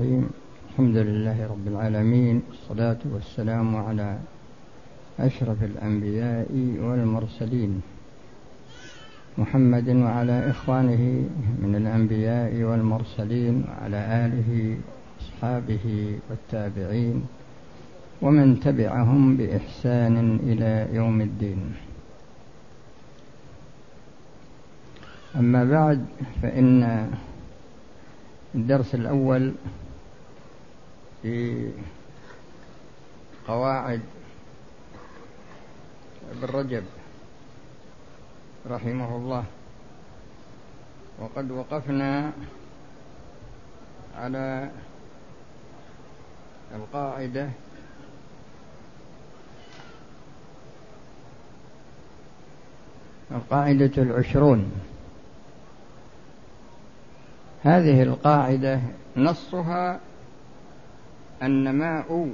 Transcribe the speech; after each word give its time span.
الحمد 0.00 0.96
لله 0.96 1.46
رب 1.46 1.68
العالمين 1.68 2.42
والصلاة 2.50 2.98
والسلام 3.14 3.76
على 3.76 4.18
أشرف 5.18 5.62
الأنبياء 5.62 6.50
والمرسلين. 6.82 7.82
محمد 9.38 9.88
وعلى 9.88 10.50
إخوانه 10.50 11.28
من 11.62 11.74
الأنبياء 11.78 12.62
والمرسلين 12.62 13.64
وعلى 13.68 14.00
آله 14.26 14.78
أصحابه 15.20 16.18
والتابعين 16.30 17.26
ومن 18.22 18.60
تبعهم 18.60 19.36
بإحسان 19.36 20.38
إلى 20.42 20.88
يوم 20.96 21.20
الدين. 21.20 21.74
أما 25.36 25.64
بعد 25.64 26.06
فإن 26.42 27.10
الدرس 28.54 28.94
الأول 28.94 29.52
في 31.24 31.70
قواعد 33.48 34.00
ابن 36.30 36.44
رجب 36.44 36.84
رحمه 38.70 39.16
الله. 39.16 39.44
وقد 41.20 41.50
وقفنا 41.50 42.32
على 44.16 44.70
القاعدة 46.74 47.48
القاعدة 53.32 54.02
العشرون. 54.02 54.72
هذه 57.62 58.02
القاعدة 58.02 58.80
نصها 59.16 60.00
النماء 61.42 62.32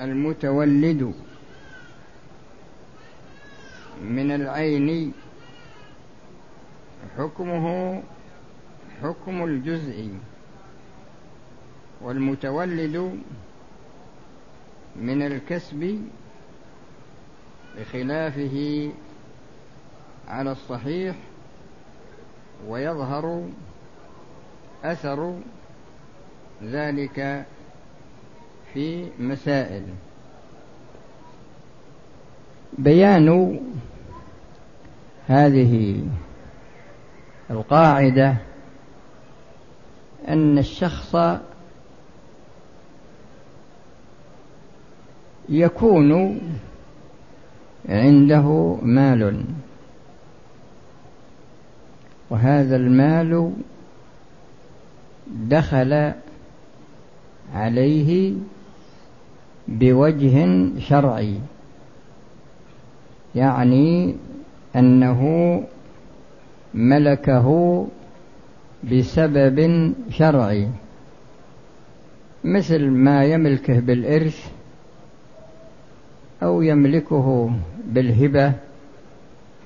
المتولد 0.00 1.14
من 4.02 4.30
العين. 4.30 5.12
حكمه 7.18 8.02
حكم 9.02 9.44
الجزء 9.44 10.10
والمتولد 12.00 13.20
من 14.96 15.22
الكسب 15.22 16.08
بخلافه 17.78 18.90
على 20.28 20.52
الصحيح 20.52 21.16
ويظهر 22.68 23.48
أثر 24.84 25.34
ذلك 26.64 27.44
في 28.74 29.06
مسائل. 29.18 29.82
بيان 32.78 33.60
هذه 35.28 36.04
القاعدة 37.50 38.36
أن 40.28 40.58
الشخص 40.58 41.16
يكون 45.48 46.40
عنده 47.88 48.76
مال 48.82 49.44
وهذا 52.30 52.76
المال 52.76 53.52
دخل 55.26 56.12
عليه 57.54 58.34
بوجه 59.68 60.68
شرعي 60.78 61.34
يعني 63.34 64.14
أنه 64.76 65.62
ملكه 66.74 67.86
بسبب 68.92 69.92
شرعي 70.10 70.68
مثل 72.44 72.90
ما 72.90 73.24
يملكه 73.24 73.80
بالإرث 73.80 74.50
أو 76.42 76.62
يملكه 76.62 77.50
بالهبة 77.86 78.52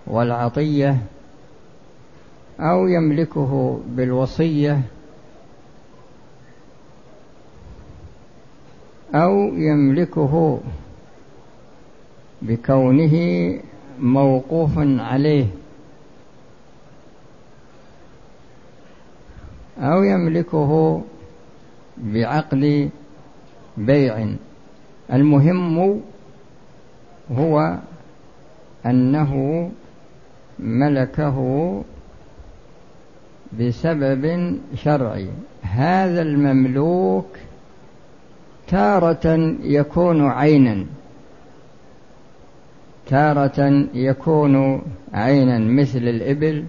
والعطية 0.07 0.97
أو 2.61 2.87
يملكه 2.89 3.81
بالوصية 3.89 4.81
أو 9.15 9.55
يملكه 9.55 10.61
بكونه 12.43 13.15
موقوف 14.01 14.73
عليه. 14.79 15.47
أو 19.79 20.03
يملكه 20.03 21.03
بعقد 21.99 22.91
بيع. 23.77 24.27
المهم 25.13 26.01
هو 27.33 27.79
أنه 28.87 29.71
ملكه 30.59 31.39
بسبب 33.61 34.55
شرعي. 34.75 35.29
هذا 35.63 36.23
المملوك 36.23 37.27
تارة 38.69 39.57
يكون 39.63 40.29
عينا. 40.29 40.87
تارة 43.07 43.87
يكون 43.95 44.83
عينا 45.15 45.59
مثل 45.59 45.99
الإبل 45.99 46.65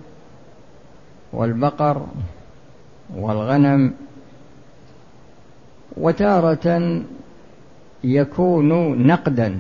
والبقر 1.34 2.06
والغنم. 3.16 3.94
وتارة 5.98 7.02
يكون 8.04 8.98
نقدا. 9.08 9.60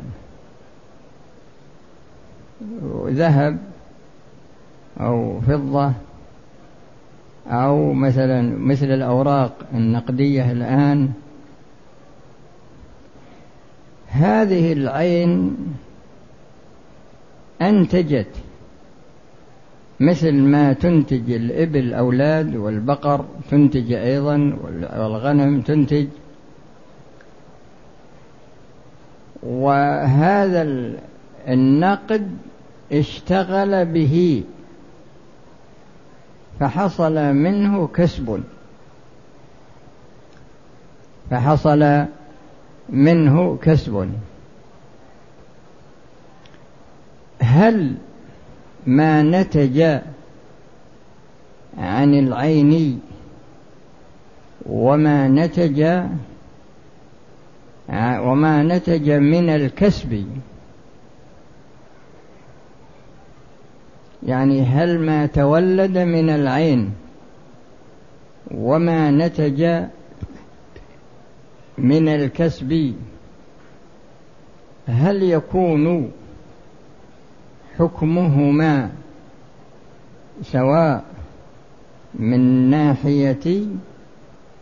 ذهب 3.07 3.57
أو 4.99 5.39
فضة 5.41 5.93
أو 7.47 7.93
مثلا 7.93 8.57
مثل 8.59 8.85
الأوراق 8.85 9.53
النقدية 9.73 10.51
الآن 10.51 11.11
هذه 14.07 14.73
العين 14.73 15.57
أنتجت 17.61 18.27
مثل 19.99 20.31
ما 20.33 20.73
تنتج 20.73 21.31
الإبل 21.31 21.79
الأولاد 21.79 22.55
والبقر 22.55 23.25
تنتج 23.51 23.93
أيضا 23.93 24.57
والغنم 24.97 25.61
تنتج. 25.61 26.07
وهذا 29.43 30.91
النقد 31.47 32.31
اشتغل 32.91 33.85
به 33.85 34.43
فحصل 36.59 37.33
منه 37.33 37.87
كسب. 37.87 38.43
فحصل 41.29 42.05
منه 42.89 43.57
كسب. 43.61 44.09
هل 47.41 47.95
ما 48.85 49.21
نتج 49.21 49.99
عن 51.77 52.13
العين 52.13 52.99
وما 54.65 55.27
نتج 55.27 55.81
وما 58.19 58.63
نتج 58.63 59.09
من 59.11 59.49
الكسب؟ 59.49 60.25
يعني 64.23 64.61
هل 64.61 64.99
ما 64.99 65.25
تولد 65.25 65.97
من 65.97 66.29
العين 66.29 66.93
وما 68.51 69.11
نتج 69.11 69.87
من 71.77 72.07
الكسب. 72.07 72.93
هل 74.87 75.23
يكون 75.23 76.11
حكمهما 77.79 78.89
سواء 80.41 81.03
من 82.15 82.69
ناحية 82.69 83.65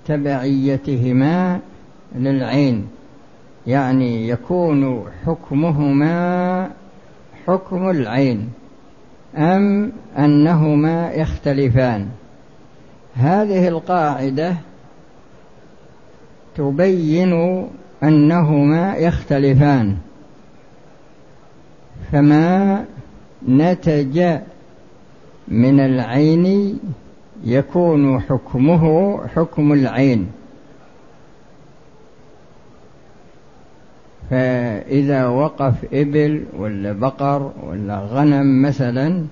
تبعيتهما 0.06 1.60
للعين؟ 2.16 2.88
يعني 3.68 4.30
يكون 4.30 5.06
حكمهما 5.26 6.72
حكم 7.48 7.90
العين 7.90 8.50
أم 9.38 9.92
أنهما 10.18 11.12
يختلفان؟ 11.12 12.08
هذه 13.16 13.68
القاعدة 13.68 14.56
تبين 16.56 17.66
أنهما 18.04 18.96
يختلفان. 18.96 19.98
فما 22.12 22.86
نتج 23.48 24.40
من 25.48 25.80
العين 25.80 26.80
يكون 27.44 28.22
حكمه 28.22 29.18
حكم 29.28 29.74
العين. 29.74 30.28
فإذا 34.30 35.28
وقف 35.28 35.74
إبل 35.94 36.46
ولا 36.57 36.92
بقر 36.92 37.52
ولا 37.68 38.00
غنم 38.00 38.62
مثلا 38.62 39.25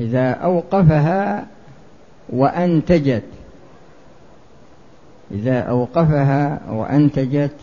إذا 0.00 0.30
أوقفها 0.30 1.46
وأنتجت 2.30 3.22
إذا 5.30 5.60
أوقفها 5.60 6.60
وأنتجت 6.70 7.54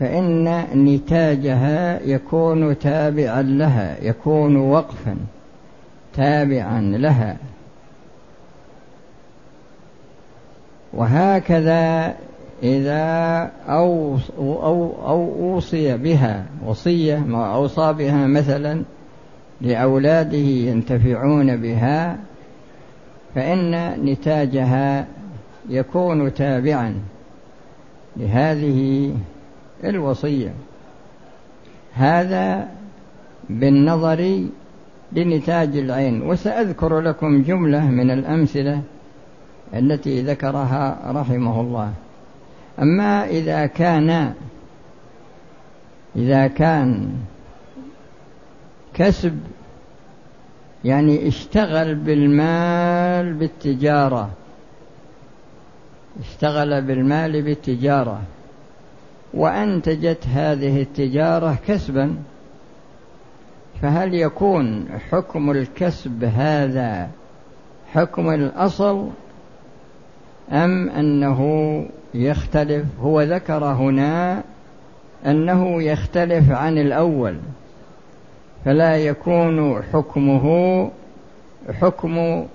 فإن 0.00 0.64
نتاجها 0.74 2.02
يكون 2.02 2.78
تابعا 2.78 3.42
لها 3.42 3.96
يكون 4.02 4.56
وقفا 4.56 5.16
تابعا 6.14 6.80
لها. 6.80 7.36
وهكذا 10.92 12.14
إذا 12.62 13.50
أو 13.68 14.16
أو 14.38 14.92
أو 15.06 15.52
أوصي 15.54 15.96
بها 15.96 16.46
وصية 16.66 17.18
ما 17.18 17.54
أوصى 17.54 17.92
بها 17.92 18.26
مثلا 18.26 18.82
لأولاده 19.60 20.36
ينتفعون 20.36 21.56
بها 21.56 22.18
فإن 23.36 23.94
نتاجها 24.04 25.06
يكون 25.68 26.34
تابعا 26.34 26.94
لهذه 28.16 29.10
الوصية. 29.84 30.52
هذا 31.94 32.68
بالنظر 33.50 34.44
لنتاج 35.12 35.76
العين 35.76 36.22
وسأذكر 36.22 37.00
لكم 37.00 37.42
جملة 37.42 37.90
من 37.90 38.10
الأمثلة 38.10 38.82
التي 39.74 40.22
ذكرها 40.22 41.12
رحمه 41.12 41.60
الله. 41.60 41.92
أما 42.78 43.26
إذا 43.26 43.66
كان 43.66 44.32
إذا 46.16 46.46
كان 46.46 47.08
كسب 48.94 49.38
يعني 50.86 51.28
اشتغل 51.28 51.94
بالمال 51.94 53.34
بالتجارة. 53.34 54.30
اشتغل 56.20 56.82
بالمال 56.82 57.42
بالتجارة. 57.42 58.20
وأنتجت 59.34 60.26
هذه 60.26 60.82
التجارة 60.82 61.58
كسبا. 61.66 62.16
فهل 63.82 64.14
يكون 64.14 64.88
حكم 65.10 65.50
الكسب 65.50 66.24
هذا 66.24 67.10
حكم 67.92 68.30
الأصل؟ 68.30 69.08
أم 70.52 70.88
أنه 70.88 71.40
يختلف؟ 72.14 72.84
هو 73.00 73.22
ذكر 73.22 73.64
هنا 73.64 74.42
أنه 75.26 75.82
يختلف 75.82 76.50
عن 76.50 76.78
الأول. 76.78 77.36
فلا 78.66 78.96
يكون 78.96 79.82
حكمه 79.82 80.90
حكم 81.80 82.46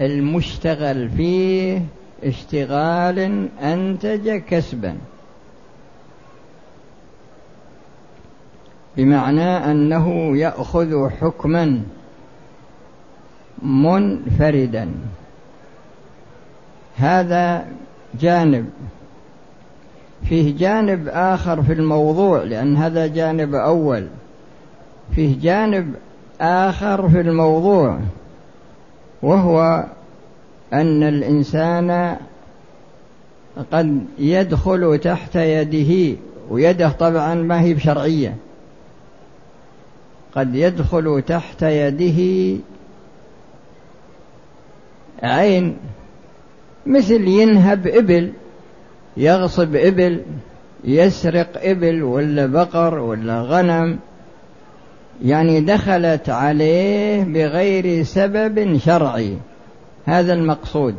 المشتغل 0.00 1.08
فيه 1.08 1.82
اشتغال 2.24 3.48
أنتج 3.62 4.36
كسبا. 4.36 4.96
بمعنى 8.96 9.70
أنه 9.70 10.36
يأخذ 10.36 11.10
حكما 11.10 11.82
منفردا. 13.62 14.90
هذا 16.96 17.66
جانب. 18.20 18.70
فيه 20.24 20.56
جانب 20.56 21.08
آخر 21.08 21.62
في 21.62 21.72
الموضوع 21.72 22.42
لأن 22.42 22.76
هذا 22.76 23.06
جانب 23.06 23.54
أول. 23.54 24.08
فيه 25.14 25.40
جانب 25.40 25.94
آخر 26.40 27.08
في 27.08 27.20
الموضوع 27.20 27.98
وهو 29.22 29.84
أن 30.72 31.02
الإنسان 31.02 32.16
قد 33.72 34.04
يدخل 34.18 34.98
تحت 34.98 35.36
يده 35.36 36.18
ويده 36.50 36.88
طبعا 36.88 37.34
ما 37.34 37.60
هي 37.60 37.74
بشرعية 37.74 38.36
قد 40.34 40.54
يدخل 40.54 41.22
تحت 41.26 41.62
يده 41.62 42.58
عين 45.22 45.76
مثل 46.86 47.28
ينهب 47.28 47.86
إبل 47.86 48.32
يغصب 49.16 49.76
إبل 49.76 50.22
يسرق 50.84 51.48
إبل 51.56 52.02
ولا 52.02 52.46
بقر 52.46 52.98
ولا 52.98 53.42
غنم 53.42 53.98
يعني 55.24 55.60
دخلت 55.60 56.28
عليه 56.28 57.24
بغير 57.24 58.02
سبب 58.02 58.78
شرعي. 58.78 59.36
هذا 60.06 60.32
المقصود. 60.32 60.94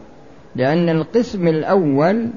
لأن 0.56 0.90
القسم 0.90 1.48
الأول 1.48 2.28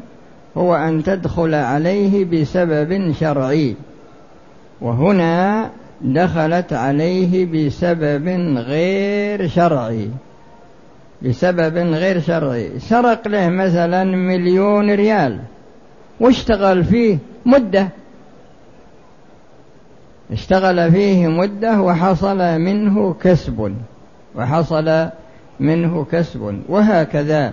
هو 0.57 0.75
أن 0.75 1.03
تدخل 1.03 1.55
عليه 1.55 2.25
بسبب 2.25 3.13
شرعي. 3.13 3.75
وهنا 4.81 5.71
دخلت 6.01 6.73
عليه 6.73 7.47
بسبب 7.47 8.29
غير 8.59 9.49
شرعي. 9.49 10.09
بسبب 11.23 11.77
غير 11.77 12.21
شرعي. 12.21 12.79
سرق 12.79 13.29
له 13.29 13.49
مثلا 13.49 14.05
مليون 14.05 14.91
ريال. 14.91 15.41
واشتغل 16.21 16.85
فيه 16.85 17.19
مدة. 17.47 17.89
اشتغل 20.33 20.93
فيه 20.93 21.29
مدة 21.29 21.81
وحصل 21.81 22.59
منه 22.59 23.15
كسب 23.23 23.75
وحصل 24.37 25.09
منه 25.61 26.07
كسب 26.13 26.61
وهكذا. 26.69 27.53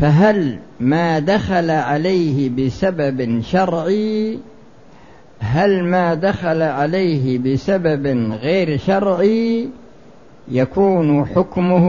فهل 0.00 0.58
ما 0.80 1.18
دخل 1.18 1.70
عليه 1.70 2.50
بسبب 2.50 3.40
شرعي؟ 3.42 4.38
هل 5.40 5.84
ما 5.84 6.14
دخل 6.14 6.62
عليه 6.62 7.38
بسبب 7.38 8.06
غير 8.32 8.78
شرعي؟ 8.78 9.68
يكون 10.48 11.26
حكمه 11.26 11.86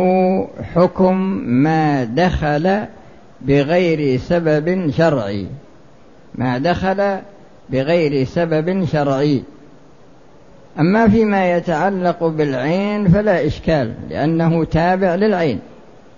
حكم 0.76 1.16
ما 1.46 2.04
دخل 2.04 2.86
بغير 3.42 4.20
سبب 4.20 4.92
شرعي. 4.92 5.48
ما 6.36 6.58
دخل 6.58 7.20
بغير 7.70 8.26
سبب 8.26 8.86
شرعي. 8.86 9.44
أما 10.80 11.08
فيما 11.08 11.58
يتعلق 11.58 12.24
بالعين 12.24 13.08
فلا 13.08 13.48
إشكال 13.48 13.94
لأنه 14.10 14.64
تابع 14.66 15.16
للعين 15.16 15.60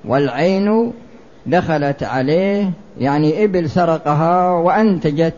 والعين 0.06 0.94
دخلت 1.46 2.04
عليه 2.04 2.70
يعني 3.00 3.44
إبل 3.44 3.70
سرقها 3.70 4.50
وأنتجت 4.50 5.34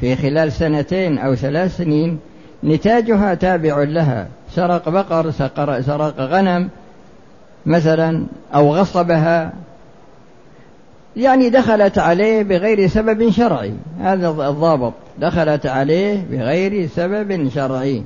في 0.00 0.16
خلال 0.16 0.52
سنتين 0.52 1.18
أو 1.18 1.34
ثلاث 1.34 1.76
سنين 1.76 2.18
نتاجها 2.64 3.34
تابع 3.34 3.82
لها. 3.82 4.28
سرق 4.54 4.88
بقر 4.88 5.30
سرق, 5.80 6.14
غنم 6.18 6.68
مثلا 7.66 8.26
أو 8.54 8.74
غصبها 8.74 9.52
يعني 11.18 11.50
دخلت 11.50 11.98
عليه 11.98 12.42
بغير 12.42 12.86
سبب 12.86 13.30
شرعي. 13.30 13.72
هذا 14.00 14.28
الضابط. 14.28 14.92
دخلت 15.18 15.66
عليه 15.66 16.24
بغير 16.30 16.86
سبب 16.86 17.48
شرعي. 17.48 18.02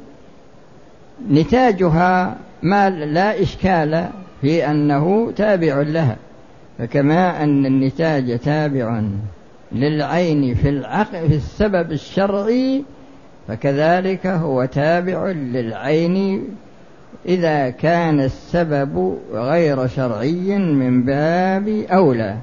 نتاجها 1.30 2.36
ما 2.62 2.90
لا 2.90 3.42
إشكال 3.42 4.08
في 4.40 4.66
أنه 4.70 5.32
تابع 5.36 5.80
لها. 5.80 6.16
فكما 6.78 7.42
أن 7.42 7.66
النتاج 7.66 8.38
تابع 8.38 9.02
للعين 9.72 10.54
في 10.54 10.68
العقل 10.68 11.28
في 11.28 11.34
السبب 11.34 11.92
الشرعي 11.92 12.84
فكذلك 13.48 14.26
هو 14.26 14.64
تابع 14.64 15.26
للعين 15.26 16.44
إذا 17.26 17.70
كان 17.70 18.20
السبب 18.20 19.18
غير 19.32 19.86
شرعي 19.86 20.58
من 20.58 21.02
باب 21.02 21.68
أولى. 21.68 22.36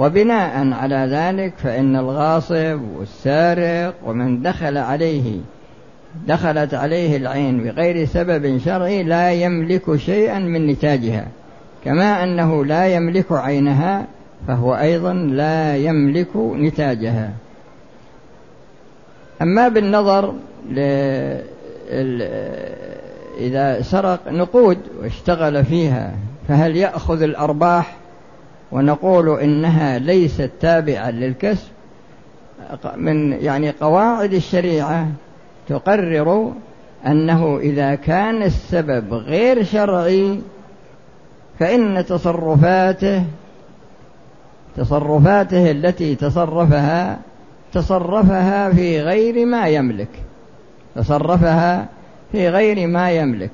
وبناء 0.00 0.72
على 0.72 1.08
ذلك 1.10 1.52
فإن 1.58 1.96
الغاصب 1.96 2.80
والسارق 2.98 3.94
ومن 4.04 4.42
دخل 4.42 4.78
عليه 4.78 5.40
دخلت 6.26 6.74
عليه 6.74 7.16
العين 7.16 7.64
بغير 7.64 8.06
سبب 8.06 8.58
شرعي 8.58 9.02
لا 9.02 9.32
يملك 9.32 9.96
شيئا 9.96 10.38
من 10.38 10.66
نتاجها 10.66 11.26
كما 11.84 12.24
أنه 12.24 12.64
لا 12.64 12.94
يملك 12.94 13.32
عينها 13.32 14.06
فهو 14.48 14.74
أيضا 14.74 15.12
لا 15.12 15.76
يملك 15.76 16.36
نتاجها. 16.36 17.30
أما 19.42 19.68
بالنظر 19.68 20.34
إذا 23.38 23.82
سرق 23.82 24.20
نقود 24.28 24.78
واشتغل 25.02 25.64
فيها 25.64 26.12
فهل 26.48 26.76
يأخذ 26.76 27.22
الأرباح؟ 27.22 27.99
ونقول 28.72 29.40
إنها 29.40 29.98
ليست 29.98 30.50
تابعة 30.60 31.10
للكسب 31.10 31.68
من 32.96 33.32
يعني 33.32 33.70
قواعد 33.70 34.32
الشريعة 34.32 35.08
تقرر 35.68 36.52
أنه 37.06 37.58
إذا 37.58 37.94
كان 37.94 38.42
السبب 38.42 39.14
غير 39.14 39.64
شرعي 39.64 40.40
فإن 41.58 42.04
تصرفاته 42.06 43.24
تصرفاته 44.76 45.70
التي 45.70 46.14
تصرفها 46.14 47.18
تصرفها 47.72 48.70
في 48.70 49.00
غير 49.00 49.46
ما 49.46 49.68
يملك 49.68 50.08
تصرفها 50.94 51.88
في 52.32 52.48
غير 52.48 52.86
ما 52.86 53.10
يملك. 53.10 53.50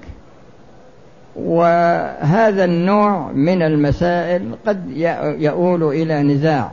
وهذا 1.36 2.64
النوع 2.64 3.32
من 3.32 3.62
المسائل 3.62 4.54
قد 4.66 4.90
يؤول 5.38 5.82
إلى 5.82 6.22
نزاع. 6.22 6.72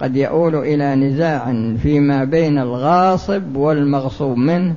قد 0.00 0.16
يؤول 0.16 0.54
إلى 0.54 0.94
نزاع 0.94 1.52
فيما 1.82 2.24
بين 2.24 2.58
الغاصب 2.58 3.56
والمغصوب 3.56 4.36
منه 4.36 4.74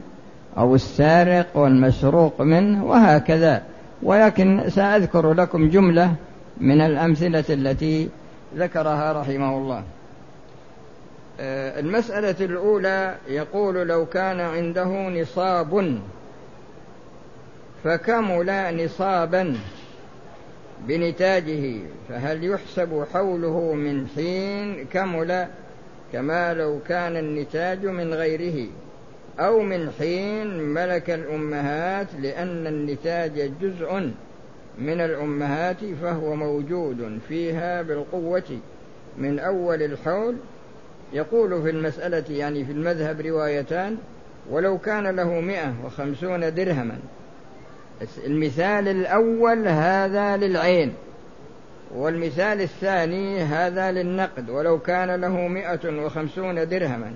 أو 0.58 0.76
السارق 0.76 1.48
والمسروق 1.56 2.42
منه 2.42 2.86
وهكذا. 2.86 3.64
ولكن 4.04 4.70
سأذكر 4.70 5.34
لكم 5.34 5.70
جملة 5.70 6.16
من 6.58 6.82
الأمثلة 6.82 7.46
التي 7.50 8.10
ذكرها 8.58 9.22
رحمه 9.22 9.58
الله. 9.58 9.84
آه، 11.40 11.80
المسألة 11.80 12.36
الأولى 12.46 13.16
يقول 13.28 13.88
لو 13.88 14.06
كان 14.06 14.40
عنده 14.40 15.10
نصاب 15.10 16.00
فكمل 17.84 18.84
نصابا 18.86 19.56
بنتاجه 20.88 21.80
فهل 22.10 22.44
يحسب 22.44 23.06
حوله 23.14 23.74
من 23.74 24.08
حين 24.08 24.86
كمل 24.86 25.48
كما 26.14 26.54
لو 26.54 26.80
كان 26.88 27.18
النتاج 27.18 27.86
من 27.86 28.14
غيره؟ 28.14 28.68
أو 29.40 29.60
من 29.60 29.92
حين 30.00 30.60
ملك 30.60 31.10
الأمهات 31.10 32.08
لأن 32.22 32.68
النتاج 32.68 33.52
جزء 33.62 34.12
من 34.78 35.02
الأمهات 35.02 35.78
فهو 36.02 36.36
موجود 36.36 37.20
فيها 37.30 37.82
بالقوة 37.82 38.60
من 39.18 39.40
أول 39.40 39.84
الحول؟ 39.84 40.36
يقول 41.14 41.62
في 41.62 41.70
المسألة 41.70 42.24
يعني 42.30 42.66
في 42.66 42.72
المذهب 42.72 43.22
روايتان 43.22 43.98
ولو 44.50 44.78
كان 44.78 45.16
له 45.16 45.40
مئة 45.40 45.74
وخمسون 45.86 46.54
درهما 46.54 47.00
المثال 48.26 48.88
الأول 48.88 49.68
هذا 49.68 50.38
للعين 50.38 50.94
والمثال 51.96 52.62
الثاني 52.62 53.42
هذا 53.42 53.92
للنقد 53.92 54.50
ولو 54.50 54.80
كان 54.80 55.22
له 55.22 55.48
مئة 55.48 56.04
وخمسون 56.06 56.68
درهما 56.68 57.12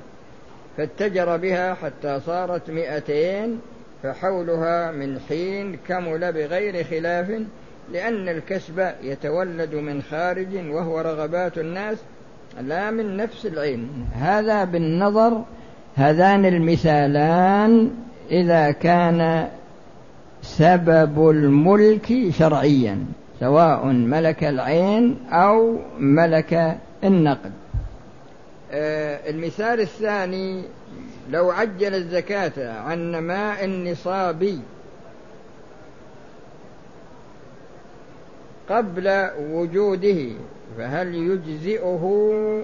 فاتجر 0.77 1.38
بها 1.38 1.74
حتى 1.74 2.19
صارت 2.25 2.69
مئتين 2.69 3.60
فحولها 4.03 4.91
من 4.91 5.19
حين 5.29 5.77
كمل 5.88 6.34
بغير 6.34 6.84
خلاف 6.84 7.41
لأن 7.91 8.29
الكسب 8.29 8.91
يتولد 9.03 9.75
من 9.75 10.01
خارج 10.01 10.55
وهو 10.55 11.00
رغبات 11.00 11.57
الناس 11.57 11.98
لا 12.62 12.91
من 12.91 13.17
نفس 13.17 13.46
العين. 13.46 13.89
هذا 14.13 14.63
بالنظر 14.63 15.43
هذان 15.96 16.46
المثالان 16.46 17.91
إذا 18.31 18.72
كان 18.72 19.48
سبب 20.48 21.30
الملك 21.30 22.30
شرعيا 22.30 23.06
سواء 23.39 23.86
ملك 23.86 24.44
العين 24.44 25.18
أو 25.32 25.80
ملك 26.00 26.77
النقد. 27.04 27.51
آه، 28.72 29.30
المثال 29.30 29.80
الثاني 29.80 30.63
لو 31.32 31.51
عجل 31.51 31.96
الزكاة 31.96 32.82
عن 32.82 33.12
نماء 33.12 33.66
النصاب 33.66 34.60
قبل 38.70 39.30
وجوده 39.51 40.27
فهل 40.77 41.16
يجزئه؟ 41.16 42.63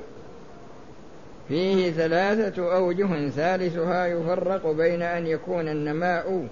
فيه 1.47 1.91
ثلاثة 1.91 2.75
أوجه 2.75 3.29
ثالثها 3.29 4.05
يفرق 4.05 4.71
بين 4.71 5.01
أن 5.01 5.27
يكون 5.27 5.67
النماء 5.67 6.47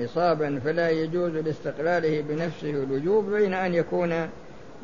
نصابا 0.00 0.60
فلا 0.64 0.90
يجوز 0.90 1.32
لاستقلاله 1.32 2.24
بنفسه 2.28 2.70
الوجوب 2.70 3.30
بين 3.30 3.54
أن 3.54 3.74
يكون 3.74 4.28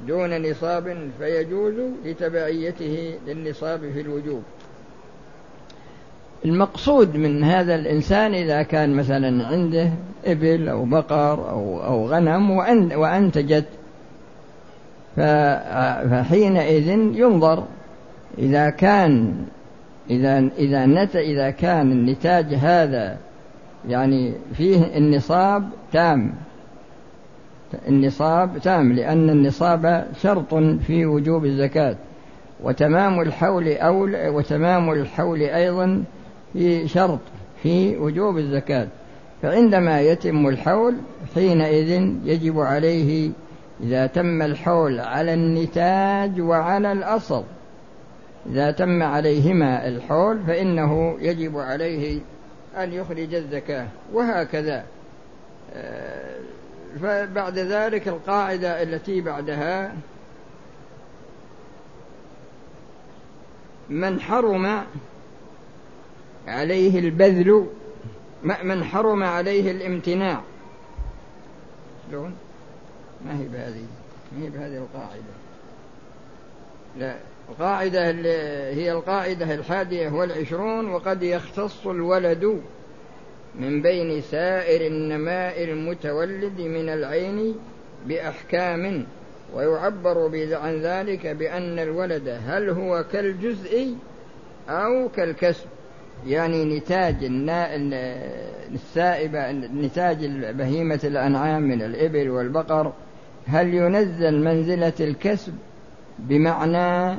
دون 0.08 0.50
نصاب 0.50 0.96
فيجوز 1.18 1.74
لتبعيته 2.04 3.14
للنصاب 3.26 3.80
في 3.94 4.00
الوجوب. 4.00 4.42
المقصود 6.44 7.16
من 7.16 7.44
هذا 7.44 7.74
الإنسان 7.74 8.34
إذا 8.34 8.62
كان 8.62 8.94
مثلا 8.94 9.46
عنده 9.46 9.90
إبل 10.26 10.68
أو 10.68 10.84
بقر 10.84 11.50
أو, 11.50 11.84
أو 11.84 12.06
غنم 12.06 12.50
وأنتجت 12.96 13.64
فحينئذ 15.16 16.88
ينظر 16.88 17.64
إذا 18.38 18.70
كان 18.70 19.34
إذا 20.10 20.48
إذا 20.58 20.86
نت 20.86 21.16
إذا 21.16 21.50
كان 21.50 21.92
النتاج 21.92 22.54
هذا 22.54 23.18
يعني 23.88 24.32
فيه 24.54 24.96
النصاب 24.96 25.68
تام. 25.92 26.34
النصاب 27.88 28.58
تام 28.58 28.92
لأن 28.92 29.30
النصاب 29.30 30.06
شرط 30.22 30.54
في 30.86 31.06
وجوب 31.06 31.44
الزكاة. 31.44 31.96
وتمام 32.62 33.20
الحول 33.20 33.68
أول 33.68 34.28
وتمام 34.28 34.92
الحول 34.92 35.40
أيضا 35.40 36.04
في 36.52 36.88
شرط 36.88 37.20
في 37.62 37.96
وجوب 37.96 38.38
الزكاة. 38.38 38.88
فعندما 39.42 40.00
يتم 40.00 40.48
الحول 40.48 40.94
حينئذ 41.34 42.12
يجب 42.24 42.60
عليه 42.60 43.30
إذا 43.80 44.06
تم 44.06 44.42
الحول 44.42 45.00
على 45.00 45.34
النتاج 45.34 46.40
وعلى 46.40 46.92
الأصل. 46.92 47.44
إذا 48.50 48.70
تم 48.70 49.02
عليهما 49.02 49.88
الحول 49.88 50.38
فإنه 50.46 51.16
يجب 51.20 51.58
عليه 51.58 52.20
أن 52.76 52.92
يخرج 52.92 53.34
الزكاة 53.34 53.88
وهكذا. 54.12 54.84
آه، 55.74 56.38
فبعد 57.02 57.58
ذلك 57.58 58.08
القاعدة 58.08 58.82
التي 58.82 59.20
بعدها 59.20 59.94
من 63.90 64.20
حرم 64.20 64.84
عليه 66.48 66.98
البذل 66.98 67.66
من 68.42 68.84
حرم 68.84 69.22
عليه 69.22 69.70
الامتناع. 69.70 70.42
شلون؟ 72.10 72.34
ما 73.26 73.38
هي 73.38 73.48
بهذه 73.48 73.84
ما 74.32 74.44
هي 74.44 74.50
بهذه 74.50 74.76
القاعدة. 74.76 75.32
لا. 76.98 77.16
القاعدة 77.52 78.10
هي 78.70 78.92
القاعدة 78.92 79.54
الحادية 79.54 80.08
والعشرون 80.08 80.88
وقد 80.88 81.22
يختص 81.22 81.86
الولد 81.86 82.60
من 83.60 83.82
بين 83.82 84.20
سائر 84.20 84.86
النماء 84.86 85.64
المتولد 85.64 86.60
من 86.60 86.88
العين 86.88 87.54
بأحكام 88.06 89.06
ويعبر 89.54 90.28
عن 90.54 90.80
ذلك 90.80 91.26
بأن 91.26 91.78
الولد 91.78 92.38
هل 92.46 92.70
هو 92.70 93.04
كالجزء 93.12 93.94
أو 94.68 95.08
كالكسب؟ 95.08 95.66
يعني 96.26 96.64
نتاج 96.64 97.16
السائبة 98.74 99.50
نتاج 99.52 100.26
بهيمة 100.26 101.00
الأنعام 101.04 101.62
من 101.62 101.82
الإبل 101.82 102.30
والبقر 102.30 102.92
هل 103.46 103.74
ينزل 103.74 104.44
منزلة 104.44 104.92
الكسب 105.00 105.54
بمعنى 106.18 107.18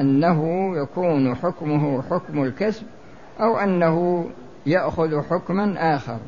أنه 0.00 0.72
يكون 0.76 1.34
حكمه 1.34 2.02
حكم 2.02 2.42
الكسب 2.42 2.86
أو 3.40 3.58
أنه 3.58 4.26
يأخذ 4.66 5.22
حكما 5.22 5.96
آخر. 5.96 6.18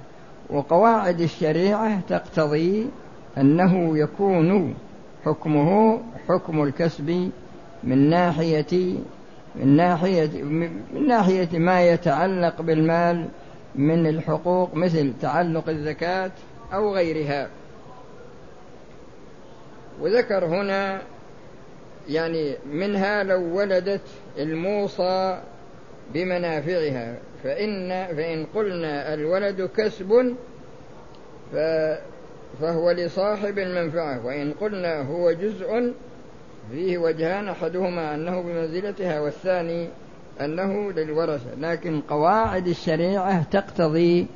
وقواعد 0.51 1.21
الشريعة 1.21 2.01
تقتضي 2.09 2.87
أنه 3.39 3.99
يكون 3.99 4.75
حكمه 5.25 6.01
حكم 6.29 6.63
الكسب 6.63 7.31
من 7.85 8.11
ناحية 8.11 8.95
من 9.57 9.77
ناحية 9.77 10.43
من 10.43 11.07
ناحية 11.07 11.59
ما 11.59 11.83
يتعلق 11.83 12.63
بالمال 12.63 13.29
من 13.75 14.07
الحقوق 14.07 14.75
مثل 14.75 15.13
تعلق 15.21 15.69
الزكاة 15.69 16.31
أو 16.73 16.95
غيرها. 16.95 17.49
وذكر 20.01 20.45
هنا 20.45 21.03
يعني 22.09 22.55
منها 22.73 23.23
لو 23.23 23.57
ولدت 23.59 24.09
الموصى 24.39 25.41
بمنافعها 26.15 27.17
فإن 27.45 28.07
فإن 28.17 28.47
قلنا 28.55 29.15
الولد 29.15 29.71
كسب 29.77 30.37
فهو 32.61 32.91
لصاحب 32.91 33.59
المنفعة 33.59 34.27
وإن 34.27 34.53
قلنا 34.53 35.03
هو 35.03 35.33
جزء 35.33 35.93
فيه 36.71 36.99
وجهان 36.99 37.49
أحدهما 37.49 38.15
أنه 38.15 38.43
بمنزلتها 38.43 39.21
والثاني 39.21 39.89
أنه 40.41 40.93
للورثة. 40.93 41.55
لكن 41.61 42.01
قواعد 42.01 42.67
الشريعة 42.67 43.43
تقتضي 43.43 44.27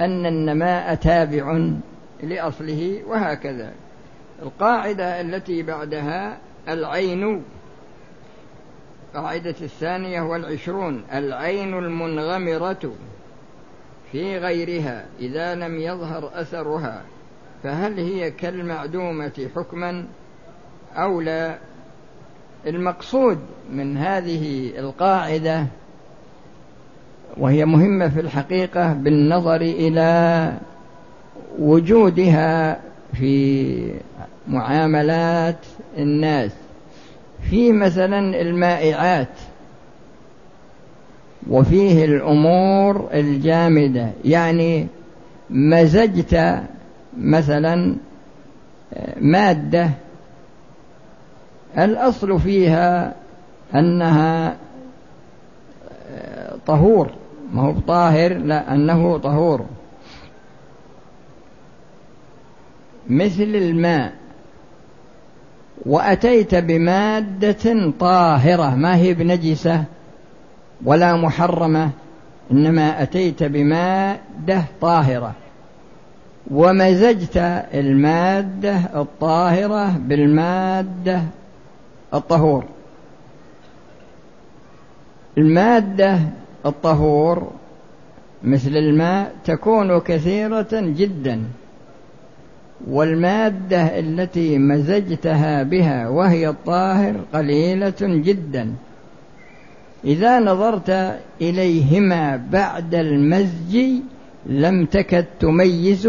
أن 0.00 0.26
النماء 0.26 0.94
تابع 0.94 1.70
لأصله 2.22 3.02
وهكذا. 3.06 3.72
القاعدة 4.42 5.20
التي 5.20 5.62
بعدها 5.62 6.38
العين. 6.68 7.42
القاعدة 9.14 9.54
الثانية 9.60 10.20
والعشرون 10.20 11.02
العين 11.12 11.78
المنغمرة 11.78 12.92
في 14.12 14.38
غيرها 14.38 15.06
إذا 15.20 15.54
لم 15.54 15.80
يظهر 15.80 16.30
أثرها. 16.34 17.02
فهل 17.62 18.00
هي 18.00 18.30
كالمعدومة 18.30 19.48
حكما 19.56 20.04
أو 20.96 21.20
لا؟ 21.20 21.58
المقصود 22.66 23.38
من 23.72 23.96
هذه 23.96 24.72
القاعدة 24.78 25.66
وهي 27.36 27.64
مهمة 27.64 28.08
في 28.08 28.20
الحقيقة 28.20 28.92
بالنظر 28.92 29.60
إلى 29.60 30.52
وجودها 31.58 32.80
في 33.18 33.94
معاملات 34.48 35.66
الناس 35.98 36.50
في 37.50 37.72
مثلا 37.72 38.40
المائعات 38.40 39.28
وفيه 41.50 42.04
الأمور 42.04 43.08
الجامدة. 43.14 44.10
يعني 44.24 44.86
مزجت 45.50 46.62
مثلا 47.18 47.96
مادة 49.20 49.90
الأصل 51.78 52.40
فيها 52.40 53.14
أنها 53.74 54.56
طهور. 56.66 57.10
ما 57.52 57.62
هو 57.62 57.74
طاهر 57.86 58.34
لا 58.34 58.74
أنه 58.74 59.18
طهور. 59.18 59.64
مثل 63.08 63.42
الماء. 63.42 64.12
وأتيت 65.86 66.54
بمادة 66.54 67.92
طاهرة. 68.00 68.74
ما 68.74 68.96
هي 68.96 69.14
بنجسة 69.14 69.84
ولا 70.84 71.16
محرمة 71.16 71.90
إنما 72.52 73.02
أتيت 73.02 73.42
بمادة 73.42 74.64
طاهرة. 74.80 75.32
ومزجت 76.50 77.36
المادة 77.74 78.76
الطاهرة 78.76 79.98
بالمادة 79.98 81.22
الطهور. 82.14 82.64
المادة 85.38 86.18
الطهور 86.66 87.50
مثل 88.44 88.76
الماء 88.76 89.32
تكون 89.44 89.98
كثيرة 89.98 90.68
جدا. 90.72 91.42
والمادة 92.86 93.98
التي 93.98 94.58
مزجتها 94.58 95.62
بها 95.62 96.08
وهي 96.08 96.48
الطاهر 96.48 97.14
قليلة 97.34 97.94
جدا. 98.00 98.72
إذا 100.04 100.40
نظرت 100.40 101.18
إليهما 101.40 102.36
بعد 102.52 102.94
المزج 102.94 103.78
لم 104.46 104.84
تكد 104.84 105.24
تميز 105.40 106.08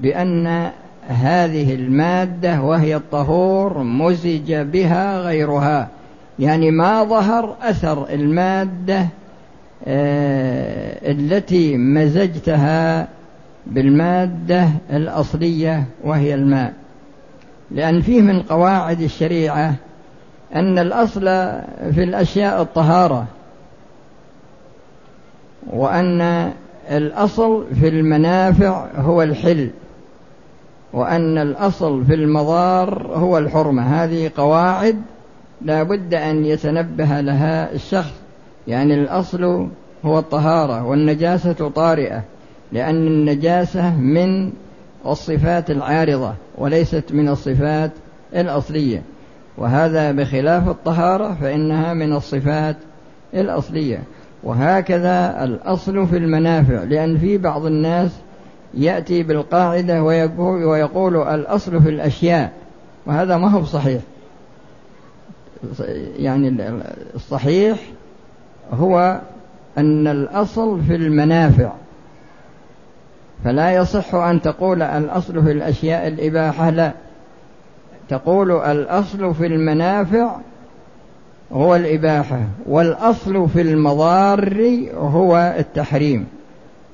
بأن 0.00 0.70
هذه 1.08 1.74
المادة 1.74 2.62
وهي 2.62 2.96
الطهور 2.96 3.82
مزج 3.82 4.54
بها 4.54 5.20
غيرها. 5.20 5.88
يعني 6.38 6.70
ما 6.70 7.04
ظهر 7.04 7.56
أثر 7.62 8.08
المادة 8.10 9.06
آه، 9.86 11.10
التي 11.10 11.76
مزجتها 11.76 13.08
بالمادة 13.70 14.68
الأصلية 14.90 15.84
وهي 16.04 16.34
الماء. 16.34 16.72
لأن 17.70 18.00
فيه 18.00 18.22
من 18.22 18.42
قواعد 18.42 19.00
الشريعة 19.00 19.74
أن 20.54 20.78
الأصل 20.78 21.24
في 21.94 22.02
الأشياء 22.02 22.62
الطهارة 22.62 23.26
وأن 25.66 26.52
الأصل 26.90 27.66
في 27.80 27.88
المنافع 27.88 28.86
هو 28.96 29.22
الحل 29.22 29.70
وأن 30.92 31.38
الأصل 31.38 32.04
في 32.04 32.14
المضار 32.14 33.06
هو 33.14 33.38
الحرمة. 33.38 33.82
هذه 33.82 34.30
قواعد 34.36 35.02
لا 35.62 35.82
بد 35.82 36.14
أن 36.14 36.44
يتنبه 36.44 37.20
لها 37.20 37.72
الشخص 37.72 38.12
يعني 38.68 38.94
الأصل 38.94 39.68
هو 40.04 40.18
الطهارة 40.18 40.84
والنجاسة 40.84 41.68
طارئة. 41.68 42.22
لأن 42.72 43.06
النجاسة 43.06 43.96
من 43.96 44.52
الصفات 45.06 45.70
العارضة 45.70 46.34
وليست 46.58 47.04
من 47.10 47.28
الصفات 47.28 47.90
الأصلية. 48.34 49.02
وهذا 49.58 50.12
بخلاف 50.12 50.68
الطهارة 50.68 51.36
فإنها 51.40 51.94
من 51.94 52.12
الصفات 52.12 52.76
الأصلية. 53.34 54.02
وهكذا 54.42 55.44
الأصل 55.44 56.06
في 56.06 56.16
المنافع 56.16 56.82
لأن 56.82 57.18
في 57.18 57.38
بعض 57.38 57.66
الناس 57.66 58.10
يأتي 58.74 59.22
بالقاعدة 59.22 60.02
ويقول, 60.02 60.64
ويقول 60.64 61.16
الأصل 61.16 61.82
في 61.82 61.88
الأشياء 61.88 62.52
وهذا 63.06 63.36
ما 63.36 63.50
هو 63.50 63.64
صحيح 63.64 64.00
يعني 66.16 66.56
الصحيح 67.14 67.78
هو 68.72 69.20
أن 69.78 70.06
الأصل 70.06 70.80
في 70.80 70.94
المنافع. 70.94 71.72
فلا 73.44 73.72
يصح 73.72 74.14
أن 74.14 74.42
تقول 74.42 74.82
الأصل 74.82 75.44
في 75.44 75.52
الأشياء 75.52 76.08
الإباحة 76.08 76.70
لا. 76.70 76.92
تقول 78.08 78.52
الأصل 78.52 79.34
في 79.34 79.46
المنافع 79.46 80.36
هو 81.52 81.76
الإباحة 81.76 82.40
والأصل 82.66 83.48
في 83.48 83.60
المضار 83.60 84.54
هو 84.94 85.54
التحريم. 85.58 86.26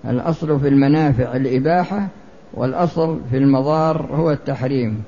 الأصل 0.04 0.61
في 0.61 0.68
المنافع 0.68 1.37
الإباحة 1.37 2.06
والأصل 2.54 3.20
في 3.30 3.37
المضار 3.37 4.06
هو 4.12 4.30
التحريم. 4.30 5.02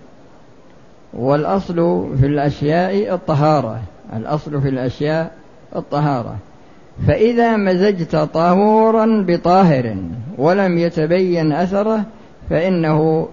والأصل 1.15 2.09
في 2.21 2.27
الأشياء 2.27 3.15
الطهارة 3.15 3.81
الأصل 4.17 4.63
في 4.63 4.69
الأشياء 4.69 5.33
الطهارة. 5.77 6.37
فإذا 7.07 7.57
مزجت 7.57 8.17
طهورا 8.17 9.25
بطاهر 9.29 9.97
ولم 10.39 10.79
يتبين 10.79 11.53
أثره 11.53 12.05
فإنه 12.51 13.29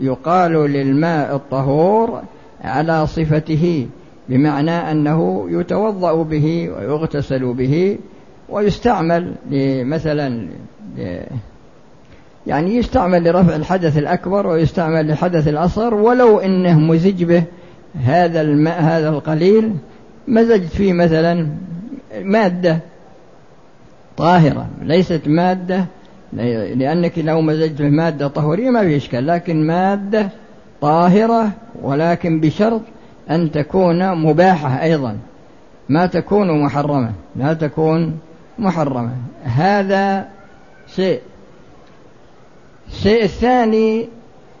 يقال 0.00 0.52
للماء 0.52 1.36
الطهور 1.36 2.22
على 2.64 3.06
صفته 3.06 3.86
بمعنى 4.28 4.70
أنه 4.70 5.46
يتوضأ 5.50 6.22
به 6.22 6.70
ويغتسل 6.70 7.54
به 7.54 7.98
ويستعمل 8.48 9.34
مثلا 9.84 10.48
يعني 12.46 12.76
يستعمل 12.76 13.24
لرفع 13.24 13.56
الحدث 13.56 13.98
الأكبر 13.98 14.46
ويستعمل 14.46 15.08
لحدث 15.08 15.48
الأصغر 15.48 15.94
ولو 15.94 16.38
إنه 16.38 16.78
مزج 16.78 17.24
به 17.24 17.42
هذا 18.04 18.40
الماء 18.40 18.82
هذا 18.82 19.08
القليل 19.08 19.72
مزجت 20.28 20.72
فيه 20.72 20.92
مثلا 20.92 21.48
مادة 22.22 22.80
طاهرة 24.16 24.66
ليست 24.82 25.20
مادة 25.26 25.86
لأنك 26.32 27.18
لو 27.18 27.40
مزجت 27.40 27.82
مادة 27.82 28.28
طهورية 28.28 28.70
ما 28.70 28.82
في 28.82 28.96
إشكال 28.96 29.26
لكن 29.26 29.66
مادة 29.66 30.28
طاهرة 30.80 31.50
ولكن 31.82 32.40
بشرط 32.40 32.82
أن 33.30 33.50
تكون 33.50 34.14
مباحة 34.14 34.82
أيضا. 34.82 35.18
ما 35.88 36.06
تكون 36.06 36.62
محرمة 36.62 37.12
لا 37.36 37.54
تكون 37.54 38.18
محرمة. 38.58 39.12
هذا 39.44 40.28
شيء. 40.94 41.20
الشيء 42.88 43.24
الثاني 43.24 44.08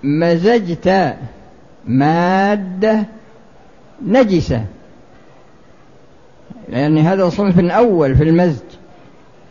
مزجت 0.02 1.14
مادة 1.86 3.04
نجسة. 4.06 4.64
لأن 6.68 6.98
هذا 6.98 7.28
صنف 7.28 7.58
أول 7.58 8.16
في 8.16 8.22
المزج. 8.22 8.75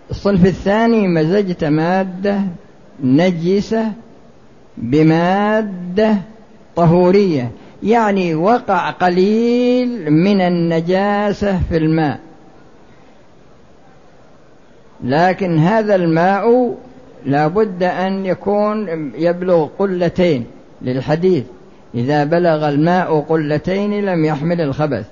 الصنف 0.10 0.46
الثاني 0.46 1.08
مزجت 1.08 1.64
مادة 1.64 2.42
نجسة 3.04 3.92
بمادة 4.78 6.18
طهورية 6.76 7.52
يعني 7.84 8.36
وقع 8.36 8.90
قليل 8.90 10.12
من 10.12 10.42
النجاسة 10.42 11.60
في 11.70 11.78
الماء. 11.78 12.20
لكن 15.04 15.60
هذا 15.60 15.96
الماء 15.96 16.76
لا 17.26 17.48
بد 17.48 17.84
أن 17.84 18.26
يكون 18.26 19.12
يبلغ 19.18 19.66
قلتين 19.80 20.46
للحديث. 20.82 21.44
إذا 21.96 22.24
بلغ 22.24 22.70
الماء 22.70 23.20
قلتين 23.20 24.06
لم 24.06 24.26
يحمل 24.26 24.62
الخبث. 24.62 25.06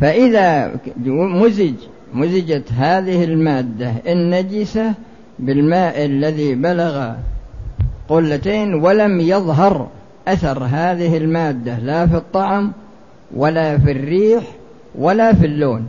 فإذا 0.00 0.76
مزج 1.06 1.74
مزجت 2.14 2.72
هذه 2.72 3.24
المادة 3.24 3.92
النجسة 4.06 4.94
بالماء 5.38 6.04
الذي 6.04 6.54
بلغ 6.54 7.12
قلتين 8.08 8.74
ولم 8.74 9.20
يظهر 9.20 9.88
أثر 10.28 10.64
هذه 10.64 11.16
المادة 11.16 11.78
لا 11.78 12.06
في 12.06 12.16
الطعم 12.16 12.72
ولا 13.36 13.78
في 13.78 13.92
الريح 13.92 14.42
ولا 14.98 15.34
في 15.34 15.46
اللون. 15.46 15.86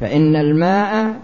فإن 0.00 0.36
الماء 0.36 1.14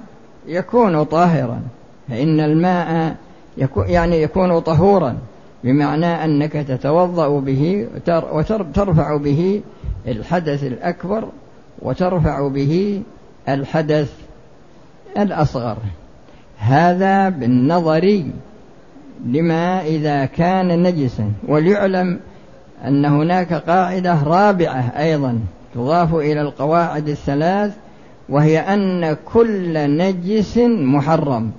يكون 0.46 1.02
طاهرا. 1.02 1.60
فإن 2.08 2.40
الماء 2.40 3.16
يكون 3.56 3.88
يعني 3.88 4.22
يكون 4.22 4.58
طهورا. 4.58 5.16
بمعنى 5.64 6.24
أنك 6.24 6.52
تتوضأ 6.52 7.40
به 7.40 7.88
وترفع 8.32 9.16
به 9.16 9.60
الحدث 10.08 10.64
الأكبر 10.64 11.28
وترفع 11.82 12.48
به 12.48 13.02
الحدث 13.48 14.12
الأصغر. 15.18 15.76
هذا 16.58 17.28
بالنظر 17.28 18.22
لما 19.26 19.82
إذا 19.82 20.24
كان 20.24 20.82
نجسا 20.82 21.32
وليعلم 21.48 22.20
أن 22.84 23.04
هناك 23.04 23.52
قاعدة 23.52 24.22
رابعة 24.22 24.92
أيضا 24.98 25.40
تضاف 25.74 26.14
إلى 26.14 26.40
القواعد 26.40 27.08
الثلاث 27.08 27.76
وهي 28.28 28.58
أن 28.58 29.16
كل 29.24 29.96
نجس 29.96 30.58
محرم. 30.66 31.50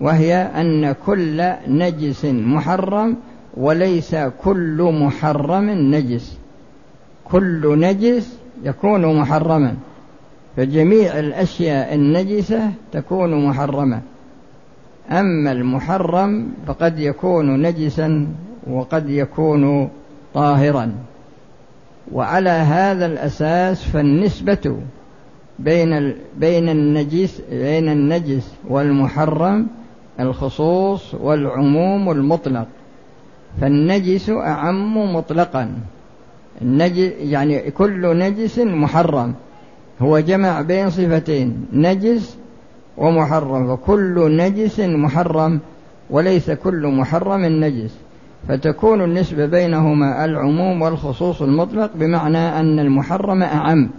وهي 0.00 0.34
أن 0.36 0.92
كل 1.06 1.52
نجس 1.68 2.24
محرم 2.24 3.16
وليس 3.56 4.16
كل 4.44 4.94
محرم 5.00 5.70
نجس. 5.70 6.38
كل 7.24 7.80
نجس 7.80 8.38
يكون 8.64 9.20
محرما. 9.20 9.74
فجميع 10.58 11.18
الأشياء 11.18 11.94
النجسة 11.94 12.70
تكون 12.92 13.46
محرمة. 13.46 14.00
أما 15.10 15.52
المحرم 15.52 16.48
فقد 16.66 16.98
يكون 16.98 17.62
نجسا 17.62 18.26
وقد 18.70 19.10
يكون 19.10 19.90
طاهرا. 20.34 20.92
وعلى 22.12 22.50
هذا 22.50 23.06
الأساس 23.06 23.84
فالنسبة 23.84 24.76
بين 25.58 26.14
بين 26.36 26.68
النجس 26.68 27.40
بين 27.50 27.88
النجس 27.88 28.52
والمحرم 28.68 29.66
الخصوص 30.20 31.14
والعموم 31.14 32.10
المطلق. 32.10 32.66
فالنجس 33.60 34.30
أعم 34.30 35.14
مطلقا. 35.16 35.72
النجس 36.62 37.12
يعني 37.20 37.70
كل 37.70 38.18
نجس 38.18 38.58
محرم. 38.58 39.34
هو 40.00 40.18
جمع 40.18 40.60
بين 40.60 40.90
صفتين 40.90 41.66
نجس 41.72 42.38
ومحرم 42.96 43.76
فكل 43.76 44.36
نجس 44.36 44.80
محرم 44.80 45.60
وليس 46.10 46.50
كل 46.50 46.86
محرم 46.86 47.44
نجس. 47.44 47.94
فتكون 48.48 49.04
النسبة 49.04 49.46
بينهما 49.46 50.24
العموم 50.24 50.82
والخصوص 50.82 51.42
المطلق 51.42 51.90
بمعنى 51.94 52.38
أن 52.38 52.78
المحرم 52.78 53.42
أعم. 53.42 53.90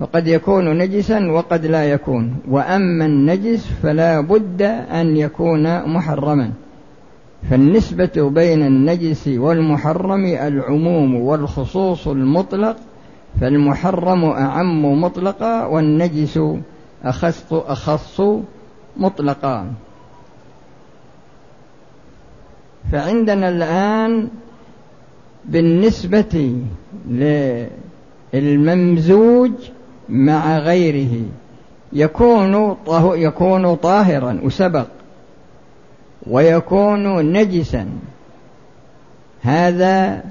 فقد 0.00 0.26
يكون 0.26 0.78
نجسا 0.78 1.30
وقد 1.30 1.66
لا 1.66 1.84
يكون. 1.84 2.36
وأما 2.48 3.06
النجس 3.06 3.66
فلا 3.82 4.20
بد 4.20 4.62
أن 4.92 5.16
يكون 5.16 5.94
محرما. 5.94 6.50
فالنسبة 7.50 8.30
بين 8.30 8.62
النجس 8.62 9.28
والمحرم 9.28 10.24
العموم 10.24 11.14
والخصوص 11.14 12.08
المطلق 12.08 12.76
فالمحرم 13.40 14.24
أعم 14.24 15.02
مطلقا 15.02 15.66
والنجس 15.66 16.40
أخص 17.04 17.52
أخص 17.52 18.20
مطلقا. 18.96 19.72
فعندنا 22.92 23.48
الآن 23.48 24.28
بالنسبة 25.44 26.56
للممزوج 28.34 29.52
مع 30.08 30.58
غيره 30.58 31.22
يكون 31.92 32.76
يكون 33.14 33.74
طاهرا 33.74 34.40
وسبق 34.42 34.86
ويكون 36.26 37.32
نجسا. 37.32 37.86
هذا 39.42 40.22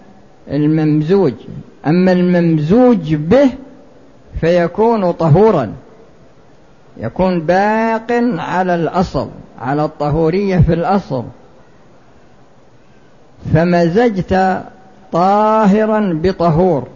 الممزوج. 0.50 1.34
أما 1.88 2.12
الممزوج 2.12 3.16
به 3.16 3.50
فيكون 4.42 5.12
طهورا. 5.12 5.74
يكون 6.98 7.42
باق 7.42 8.12
على 8.38 8.76
الأصل 8.76 9.30
على 9.62 9.86
الطهورية 9.86 10.58
في 10.58 10.74
الأصل. 10.74 11.24
فمزجت 13.54 14.64
طاهرا 15.12 16.20
بطهور 16.24 16.88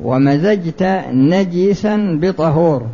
ومزجت 0.00 0.82
نجسا 1.12 2.18
بطهور. 2.22 2.86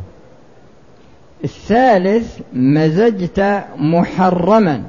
الثالث 1.45 2.39
مزجت 2.53 3.65
محرما 3.79 4.83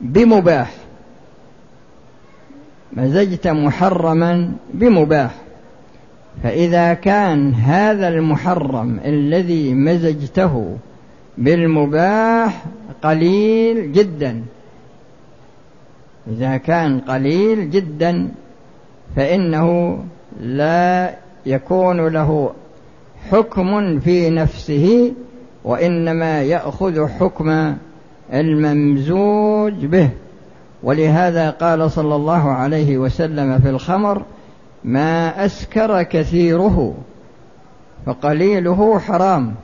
بمباح. 0.00 0.81
مزجت 2.92 3.48
محرما 3.48 4.52
بمباح. 4.74 5.34
فإذا 6.42 6.94
كان 6.94 7.54
هذا 7.54 8.08
المحرم 8.08 9.00
الذي 9.04 9.74
مزجته 9.74 10.76
بالمباح 11.38 12.64
قليل 13.02 13.92
جدا. 13.92 14.42
إذا 16.30 16.56
كان 16.56 17.00
قليل 17.00 17.70
جدا 17.70 18.28
فإنه 19.16 19.98
لا 20.40 21.14
يكون 21.46 22.08
له 22.08 22.52
حكم 23.30 24.00
في 24.00 24.30
نفسه 24.30 25.12
وإنما 25.64 26.42
يأخذ 26.42 27.08
حكم 27.08 27.74
الممزوج 28.32 29.86
به. 29.86 30.10
ولهذا 30.82 31.50
قال 31.50 31.90
صلى 31.90 32.16
الله 32.16 32.50
عليه 32.50 32.98
وسلم 32.98 33.58
في 33.58 33.70
الخمر 33.70 34.22
ما 34.84 35.44
أسكر 35.44 36.02
كثيره 36.02 36.94
فقليله 38.06 38.98
حرام. 38.98 39.54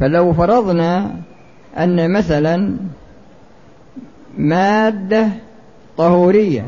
فلو 0.00 0.32
فرضنا 0.32 1.10
أن 1.78 2.10
مثلا 2.12 2.76
مادة 4.38 5.28
طهورية 5.96 6.66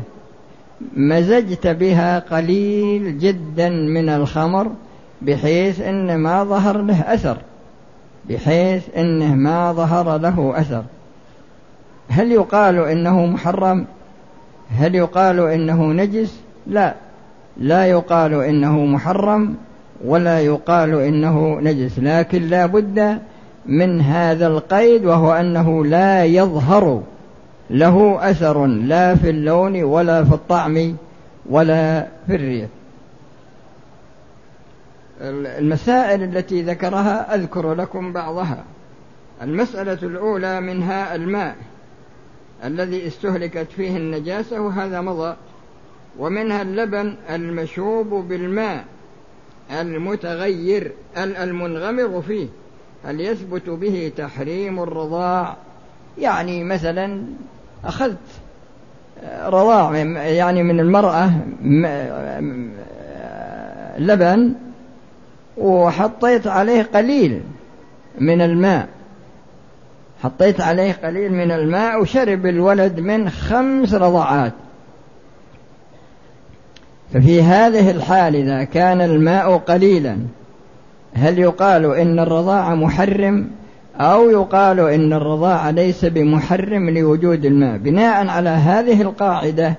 مزجت 0.97 1.67
بها 1.67 2.19
قليل 2.19 3.17
جدا 3.17 3.69
من 3.69 4.09
الخمر 4.09 4.71
بحيث 5.21 5.81
ان 5.81 6.15
ما 6.15 6.43
ظهر 6.43 6.77
له 6.81 7.13
أثر 7.13 7.37
بحيث 8.29 8.83
إنه 8.97 9.35
ما 9.35 9.73
ظهر 9.73 10.17
له 10.17 10.53
أثر. 10.55 10.83
هل 12.09 12.31
يقال 12.31 12.79
إنه 12.79 13.25
محرم؟ 13.25 13.85
هل 14.77 14.95
يقال 14.95 15.39
إنه 15.39 15.83
نجس؟ 15.83 16.39
لا. 16.67 16.95
لا 17.57 17.85
يقال 17.85 18.33
إنه 18.33 18.85
محرم 18.85 19.55
ولا 20.05 20.39
يقال 20.39 21.01
إنه 21.01 21.59
نجس 21.59 21.99
لكن 21.99 22.41
لا 22.41 22.65
بد 22.65 23.19
من 23.65 24.01
هذا 24.01 24.47
القيد 24.47 25.05
وهو 25.05 25.33
أنه 25.33 25.85
لا 25.85 26.25
يظهر 26.25 27.03
له 27.69 28.29
أثر 28.31 28.65
لا 28.65 29.15
في 29.15 29.29
اللون 29.29 29.83
ولا 29.83 30.23
في 30.23 30.33
الطعم 30.33 30.95
ولا 31.49 32.07
في 32.27 32.35
الريح. 32.35 32.67
المسائل 35.59 36.23
التي 36.23 36.61
ذكرها 36.61 37.35
أذكر 37.35 37.73
لكم 37.73 38.13
بعضها. 38.13 38.63
المسألة 39.41 39.97
الأولى 40.03 40.61
منها 40.61 41.15
الماء. 41.15 41.55
الذي 42.63 43.07
استهلكت 43.07 43.67
فيه 43.75 43.97
النجاسة 43.97 44.61
وهذا 44.61 45.01
مضى. 45.01 45.35
ومنها 46.19 46.61
اللبن 46.61 47.15
المشوب 47.29 48.07
بالماء 48.07 48.85
المتغير 49.71 50.91
المنغمر 51.17 52.21
فيه 52.21 52.47
هل 53.05 53.21
يثبت 53.21 53.69
به 53.69 54.11
تحريم 54.17 54.79
الرضاع؟ 54.79 55.55
يعني 56.17 56.63
مثلا 56.63 57.23
أخذت 57.85 58.17
رضاع 59.45 59.97
يعني 60.27 60.63
من 60.63 60.79
المرأة 60.79 61.31
لبن 63.97 64.53
وحطيت 65.57 66.47
عليه 66.47 66.83
قليل 66.83 67.41
من 68.19 68.41
الماء. 68.41 68.89
حطيت 70.23 70.61
عليه 70.61 70.93
قليل 71.03 71.33
من 71.33 71.51
الماء 71.51 72.01
وشرب 72.01 72.45
الولد 72.45 72.99
من 72.99 73.29
خمس 73.29 73.93
رضعات. 73.93 74.53
ففي 77.13 77.41
هذه 77.41 77.91
الحال 77.91 78.35
إذا 78.35 78.63
كان 78.63 79.01
الماء 79.01 79.57
قليلا 79.57 80.17
هل 81.13 81.39
يقال 81.39 81.85
إن 81.85 82.19
الرضاعة 82.19 82.75
محرم 82.75 83.47
أو 83.99 84.29
يقال 84.29 84.79
إن 84.79 85.13
الرضاعة 85.13 85.71
ليس 85.71 86.05
بمحرم 86.05 86.89
لوجود 86.89 87.45
الماء؟ 87.45 87.77
بناء 87.77 88.27
على 88.27 88.49
هذه 88.49 89.01
القاعدة 89.01 89.75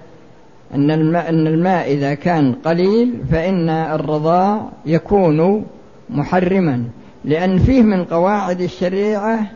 أن 0.75 0.91
الماء, 0.91 1.29
أن 1.29 1.47
الماء 1.47 1.93
إذا 1.93 2.15
كان 2.15 2.53
قليل 2.53 3.15
فإن 3.33 3.69
الرضاع 3.69 4.69
يكون 4.87 5.67
محرما 6.11 6.85
لأن 7.25 7.59
فيه 7.59 7.83
من 7.83 8.05
قواعد 8.05 8.61
الشريعة 8.61 9.47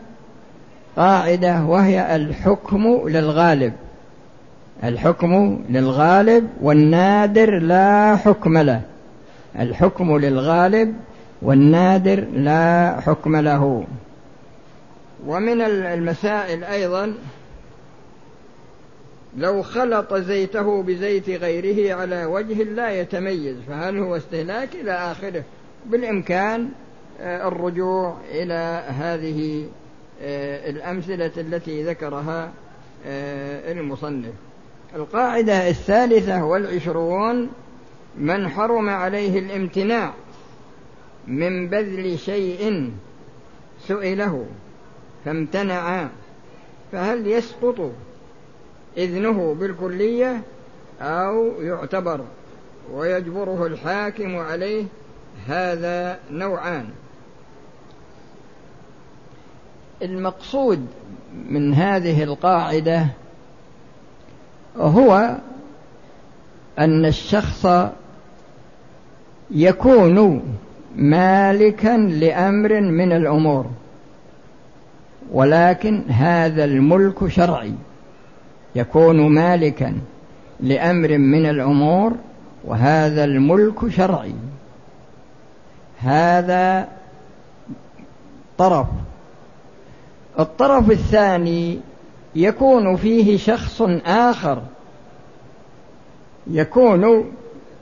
قاعدة 0.95 1.63
وهي 1.63 2.15
الحكم 2.15 3.07
للغالب. 3.07 3.73
الحكم 4.83 5.63
للغالب 5.69 6.49
والنادر 6.61 7.59
لا 7.59 8.15
حكم 8.15 8.57
له. 8.57 8.81
الحكم 9.59 10.17
للغالب 10.17 10.95
والنادر 11.41 12.25
لا 12.33 12.99
حكم 13.01 13.35
له. 13.35 13.85
ومن 15.27 15.61
المسائل 15.61 16.63
أيضا 16.63 17.13
لو 19.37 19.61
خلط 19.61 20.13
زيته 20.13 20.83
بزيت 20.83 21.29
غيره 21.29 21.95
على 21.95 22.25
وجه 22.25 22.63
لا 22.63 22.89
يتميز 22.89 23.55
فهل 23.67 23.97
هو 23.97 24.15
استهلاك 24.15 24.69
إلى 24.75 24.91
آخره؟ 24.91 25.43
بالإمكان 25.85 26.69
آه، 27.21 27.47
الرجوع 27.47 28.17
إلى 28.31 28.83
هذه 28.87 29.65
الأمثلة 30.21 31.31
التي 31.37 31.83
ذكرها 31.83 32.51
آه، 33.07 33.71
المصنف. 33.71 34.33
القاعدة 34.95 35.69
الثالثة 35.69 36.45
والعشرون 36.45 37.49
من 38.17 38.49
حرم 38.49 38.89
عليه 38.89 39.39
الامتناع 39.39 40.13
من 41.27 41.67
بذل 41.67 42.19
شيء 42.19 42.91
سئله 43.87 44.45
فامتنع 45.25 46.07
فهل 46.91 47.27
يسقط 47.27 47.91
إذنه 48.97 49.53
بالكلية 49.59 50.41
أو 51.01 51.61
يعتبر؟ 51.61 52.21
ويجبره 52.93 53.65
الحاكم 53.65 54.35
عليه 54.37 54.85
هذا 55.47 56.19
نوعان. 56.31 56.89
المقصود 60.01 60.87
من 61.49 61.73
هذه 61.73 62.23
القاعدة 62.23 63.07
هو 64.77 65.35
أن 66.79 67.05
الشخص 67.05 67.67
يكون 69.51 70.41
مالكا 70.95 71.97
لأمر 71.97 72.81
من 72.81 73.11
الأمور 73.11 73.65
ولكن 75.31 76.03
هذا 76.09 76.63
الملك 76.63 77.27
شرعي. 77.27 77.73
يكون 78.75 79.27
مالكا 79.27 79.93
لأمر 80.59 81.17
من 81.17 81.45
الأمور 81.45 82.13
وهذا 82.63 83.23
الملك 83.23 83.87
شرعي. 83.87 84.35
هذا 85.99 86.87
طرف 88.57 88.87
الطرف 90.39 90.91
الثاني 90.91 91.79
يكون 92.35 92.95
فيه 92.95 93.37
شخص 93.37 93.81
آخر. 94.05 94.61
يكون 96.47 97.31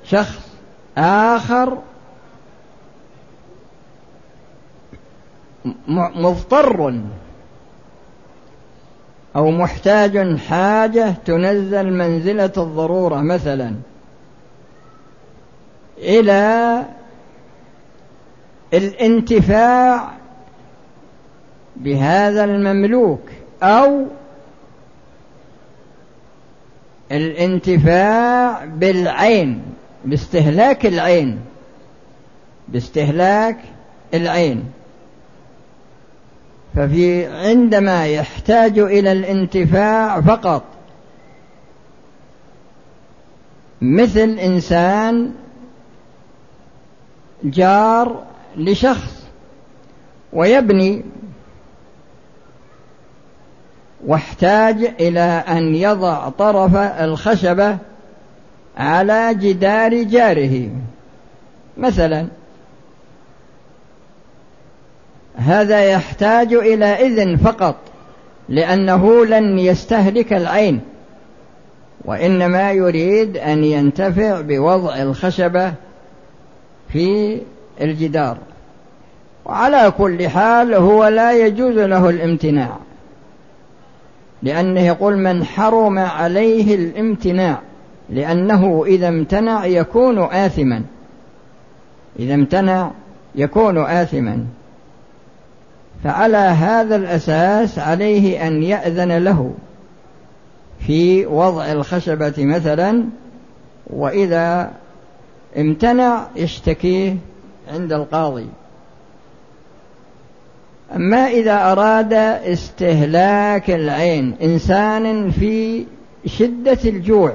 شخص 0.03 0.49
آخر 0.97 1.77
مضطر 5.87 7.01
أو 9.35 9.51
محتاج 9.51 10.37
حاجة 10.37 11.11
تنزل 11.25 11.93
منزلة 11.93 12.51
الضرورة 12.57 13.21
مثلا 13.21 13.75
إلى 15.97 16.83
الانتفاع 18.73 20.11
بهذا 21.75 22.43
المملوك 22.43 23.21
أو 23.63 24.05
الانتفاع 27.11 28.65
بالعين 28.65 29.61
باستهلاك 30.05 30.85
العين 30.85 31.39
باستهلاك 32.67 33.57
العين. 34.13 34.63
ففي 36.75 37.25
عندما 37.25 38.07
يحتاج 38.07 38.79
إلى 38.79 39.11
الانتفاع 39.11 40.21
فقط 40.21 40.63
مثل 43.81 44.29
إنسان 44.29 45.31
جار 47.43 48.23
لشخص 48.57 49.23
ويبني 50.33 51.03
واحتاج 54.07 54.93
إلى 54.99 55.43
أن 55.47 55.75
يضع 55.75 56.29
طرف 56.29 56.75
الخشبة 56.75 57.77
على 58.77 59.33
جدار 59.33 60.03
جاره. 60.03 60.69
مثلا 61.77 62.27
هذا 65.35 65.83
يحتاج 65.83 66.53
إلى 66.53 66.85
إذن 66.85 67.37
فقط 67.37 67.75
لأنه 68.49 69.25
لن 69.25 69.59
يستهلك 69.59 70.33
العين 70.33 70.81
وإنما 72.05 72.71
يريد 72.71 73.37
أن 73.37 73.63
ينتفع 73.63 74.41
بوضع 74.41 75.01
الخشبة 75.01 75.73
في 76.89 77.37
الجدار. 77.81 78.37
وعلى 79.45 79.93
كل 79.97 80.29
حال 80.29 80.73
هو 80.73 81.07
لا 81.07 81.31
يجوز 81.31 81.77
له 81.77 82.09
الامتناع. 82.09 82.77
لأنه 84.43 84.81
يقول 84.81 85.17
من 85.17 85.45
حرم 85.45 85.99
عليه 85.99 86.75
الامتناع 86.75 87.59
لأنه 88.09 88.83
إذا 88.87 89.07
امتنع 89.07 89.65
يكون 89.65 90.19
آثما. 90.19 90.81
إذا 92.19 92.33
امتنع 92.33 92.91
يكون 93.35 93.77
آثما. 93.77 94.45
فعلى 96.03 96.37
هذا 96.37 96.95
الأساس 96.95 97.79
عليه 97.79 98.47
أن 98.47 98.63
يأذن 98.63 99.17
له 99.17 99.53
في 100.79 101.25
وضع 101.25 101.71
الخشبة 101.71 102.33
مثلا 102.37 103.03
وإذا 103.87 104.71
امتنع 105.57 106.27
يشتكيه 106.35 107.15
عند 107.73 107.93
القاضي. 107.93 108.47
أما 110.95 111.27
إذا 111.27 111.71
أراد 111.71 112.13
استهلاك 112.13 113.71
العين 113.71 114.35
إنسان 114.41 115.31
في 115.31 115.85
شدة 116.25 116.77
الجوع 116.85 117.33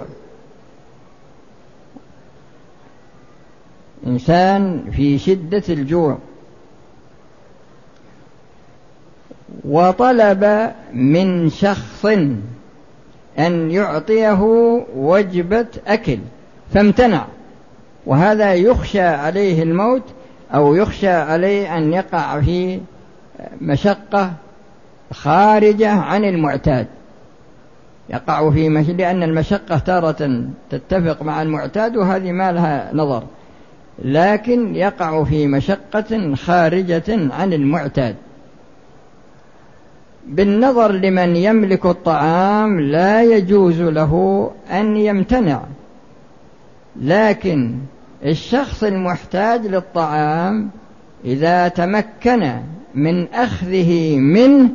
إنسان 4.07 4.85
في 4.97 5.19
شدة 5.19 5.63
الجوع 5.69 6.19
وطلب 9.65 10.73
من 10.95 11.51
شخص 11.51 12.07
أن 13.39 13.71
يعطيه 13.71 14.43
وجبة 14.97 15.67
أكل 15.87 16.19
فامتنع 16.75 17.27
وهذا 18.07 18.55
يخشى 18.55 19.01
عليه 19.01 19.63
الموت 19.63 20.03
أو 20.55 20.75
يخشى 20.75 21.09
عليه 21.09 21.79
أن 21.79 21.93
يقع 21.93 22.41
في 22.41 22.81
مشقة 23.61 24.33
خارجة 25.13 25.91
عن 25.91 26.25
المعتاد. 26.25 26.87
يقع 28.11 28.51
في 28.51 28.69
مش... 28.69 28.89
لأن 28.89 29.23
المشقة 29.23 29.79
تارة 29.79 30.45
تتفق 30.71 31.23
مع 31.23 31.43
المعتاد 31.43 31.97
وهذه 31.97 32.33
ما 32.33 32.53
لها 32.53 32.91
نظر. 32.95 33.23
لكن 34.05 34.75
يقع 34.75 35.25
في 35.25 35.47
مشقة 35.47 36.35
خارجة 36.35 37.35
عن 37.35 37.53
المعتاد. 37.53 38.17
بالنظر 40.27 40.93
لمن 40.93 41.37
يملك 41.37 41.87
الطعام 41.87 42.81
لا 42.81 43.23
يجوز 43.23 43.81
له 43.81 44.51
أن 44.71 44.97
يمتنع. 44.97 45.63
لكن 47.01 47.75
الشخص 48.25 48.85
المحتاج 48.85 49.67
للطعام 49.67 50.71
إذا 51.25 51.69
تمكن 51.69 52.53
من 52.95 53.29
أخذه 53.29 54.17
منه 54.17 54.69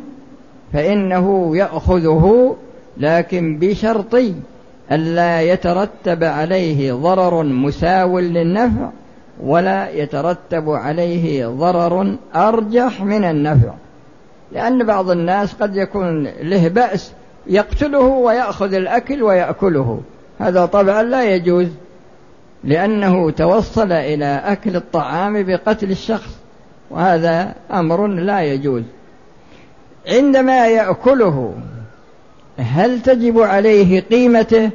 فإنه 0.73 1.57
يأخذه 1.57 2.55
لكن 2.97 3.59
بشرط 3.59 4.15
ألا 4.91 5.41
يترتب 5.41 6.23
عليه 6.23 6.93
ضرر 6.93 7.43
مساو 7.43 8.19
للنفع 8.19 8.89
ولا 9.43 9.89
يترتب 9.89 10.69
عليه 10.69 11.47
ضرر 11.47 12.15
أرجح 12.35 13.01
من 13.01 13.23
النفع. 13.23 13.73
لأن 14.51 14.85
بعض 14.85 15.09
الناس 15.09 15.53
قد 15.53 15.75
يكون 15.75 16.23
له 16.41 16.67
بأس 16.67 17.11
يقتله 17.47 17.99
ويأخذ 17.99 18.73
الأكل 18.73 19.23
ويأكله. 19.23 20.01
هذا 20.39 20.65
طبعا 20.65 21.03
لا 21.03 21.35
يجوز 21.35 21.67
لأنه 22.63 23.29
توصل 23.31 23.91
إلى 23.91 24.41
أكل 24.45 24.75
الطعام 24.75 25.43
بقتل 25.43 25.91
الشخص. 25.91 26.42
وهذا 26.93 27.55
أمر 27.71 28.07
لا 28.07 28.41
يجوز. 28.41 28.83
عندما 30.07 30.67
يأكله 30.67 31.53
هل 32.57 33.01
تجب 33.01 33.39
عليه 33.39 34.01
قيمته 34.01 34.69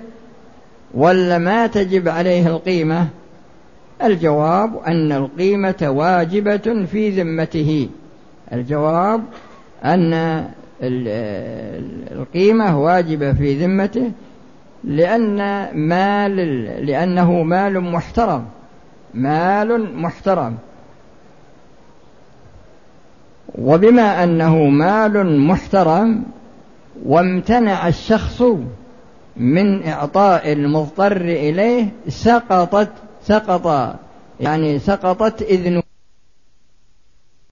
ولا 0.95 1.39
ما 1.39 1.67
تجب 1.67 2.09
عليه 2.09 2.47
القيمة؟ 2.47 3.07
الجواب 4.03 4.71
أن 4.87 5.13
القيمة 5.13 5.89
واجبة 5.91 6.87
في 6.93 7.11
ذمته. 7.11 7.89
الجواب 8.53 9.23
أن 9.85 10.45
القيمة 12.13 12.81
واجبة 12.81 13.33
في 13.33 13.65
ذمته 13.65 14.11
لأن 14.85 15.69
مال 15.75 16.37
لأنه 16.87 17.43
مال 17.43 17.81
محترم. 17.81 18.45
مال 19.15 19.97
محترم. 19.97 20.57
وبما 23.55 24.25
أنه 24.25 24.57
مال 24.65 25.41
محترم 25.41 26.23
وامتنع 27.07 27.89
الشخص 27.89 28.43
من 29.37 29.83
إعطاء 29.87 30.53
المضطر 30.53 31.17
إليه 31.21 31.89
سقطت 32.09 32.89
سقط 33.23 33.95
يعني 34.41 34.79
سقطت 34.79 35.43
إذنه. 35.43 35.88